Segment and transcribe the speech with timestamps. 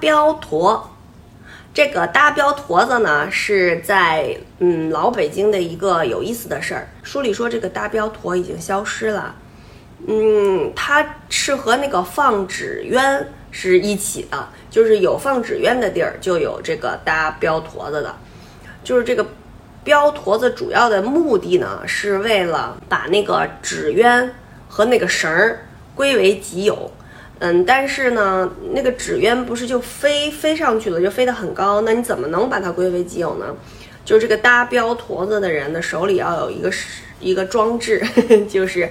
[0.00, 0.90] 标坨。
[1.74, 6.88] 这个搭标坨子呢，是在嗯老北京的一个有意思的事儿。
[7.04, 9.34] 书里说这个搭标坨已经消失了，
[10.06, 18.12] 嗯，它是和那个放纸鸢是一起的，就是有放纸鸢的地儿就有这个搭标坨子的，
[18.82, 19.24] 就是这个
[19.84, 24.28] 标坨子主要的目的呢，是为了把那个纸鸢
[24.68, 25.60] 和那个绳儿
[25.94, 26.90] 归为己有。
[27.40, 33.46] 嗯，但是呢，那个纸鸢不是就飞飞上去了，就飞得很高，那你怎么能把它归为己有呢？
[34.04, 36.70] 就是这个搭标坨子的人的手里要有一个
[37.20, 38.02] 一个装置，
[38.50, 38.88] 就是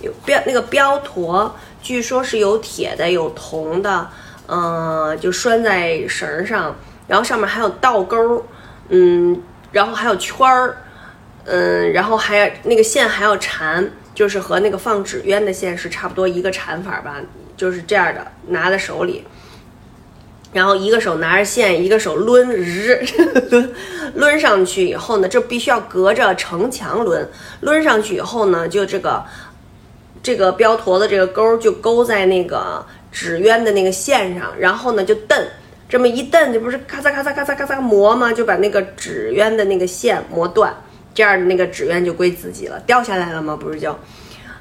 [0.00, 4.08] 有标那个标坨，据说是有铁的，有铜的，
[4.46, 6.76] 嗯，就拴在绳上，
[7.08, 8.44] 然后上面还有倒钩，
[8.90, 10.76] 嗯，然后还有圈儿，
[11.46, 17.16] 嗯，然后还那个线还要缠，就是和那个放纸鸢的线是差不多一个缠法吧。
[17.58, 19.24] 就是这样的，拿在手里，
[20.52, 23.04] 然后一个手拿着线，一个手抡，日
[23.50, 23.68] 抡
[24.14, 27.26] 抡上去以后呢，这必须要隔着城墙抡，
[27.60, 29.24] 抡上去以后呢，就这个
[30.22, 35.36] 这个标坨的这个钩就勾在那个纸鸢的那个线上，然后呢就蹬，
[35.88, 38.32] 这么一蹬，这不是咔嚓咔嚓咔嚓咔嚓磨吗？
[38.32, 40.72] 就把那个纸鸢的那个线磨断，
[41.12, 43.58] 这样的那个纸鸢就归自己了，掉下来了吗？
[43.60, 43.98] 不是就。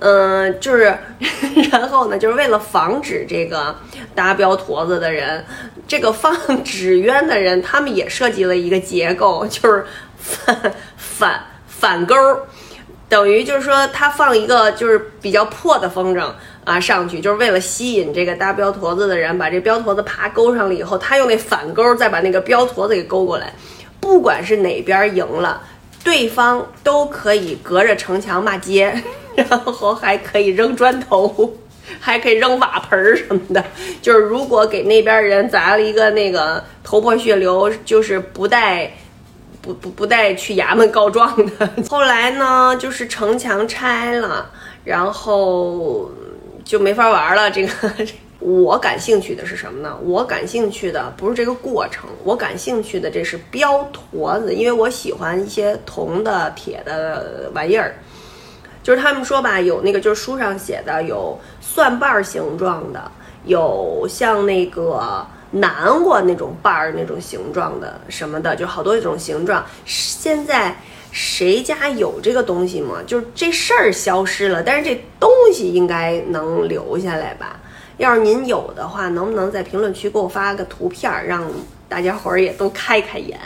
[0.00, 0.96] 嗯，就是，
[1.72, 3.74] 然后呢，就是为了防止这个
[4.14, 5.44] 搭标坨子的人，
[5.86, 9.84] 这个放纸鸢的人，他们也设计了一个结构，就是
[10.16, 12.14] 反反反钩，
[13.08, 16.30] 等于就是说他放一个就是比较破的风筝
[16.64, 23.52] 啊上去，就是为了吸引这个搭标坨子的人，把这标坨子爬勾上了以后，他用那反钩再把那个标坨子给勾过来，
[23.98, 25.60] 不管是哪边赢了，
[26.04, 29.02] 对方都可以隔着城墙骂街。
[29.38, 31.54] 然后还可以扔砖头，
[32.00, 33.64] 还可以扔瓦盆儿什么的。
[34.02, 38.92] 就是如果给那边人砸了一个那个头破血流，就是不带
[39.62, 41.70] 不不不带去衙门告状的。
[41.88, 44.50] 后来呢，就是城墙拆了，
[44.84, 46.10] 然后
[46.64, 47.48] 就没法玩了。
[47.48, 47.70] 这个
[48.40, 49.96] 我感兴趣的是什么呢？
[50.02, 57.94] 我感兴趣的不是这个过程，我感兴趣的这是标坨子，因为我喜欢一些铜的、铁的玩意儿。
[58.88, 63.12] 就是他们说吧，有那个就是书上写的，有蒜瓣形状的，
[63.44, 69.62] 有像那个南瓜那种瓣儿那种形状的什么的，就好多一种形状。
[69.84, 70.74] 现在
[71.12, 73.02] 谁家有这个东西吗？
[73.06, 77.60] 就是这事儿消失了，但是这东西应该能留下来吧？
[77.98, 81.44] 要是您有的话，能不能在评论区给我发个图片，让
[81.90, 83.38] 大家伙儿也都开开眼？